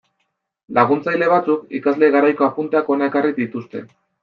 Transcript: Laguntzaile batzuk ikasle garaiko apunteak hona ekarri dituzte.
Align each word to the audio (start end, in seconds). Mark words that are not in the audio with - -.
Laguntzaile 0.77 1.27
batzuk 1.33 1.77
ikasle 1.81 2.11
garaiko 2.17 2.49
apunteak 2.49 2.93
hona 2.95 3.13
ekarri 3.13 3.37
dituzte. 3.39 3.87